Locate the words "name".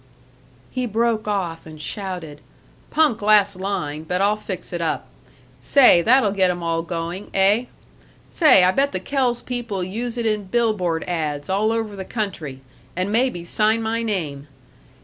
14.01-14.47